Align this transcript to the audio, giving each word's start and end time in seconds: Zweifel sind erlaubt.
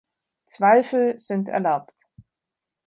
Zweifel 0.47 1.19
sind 1.19 1.47
erlaubt. 1.47 2.07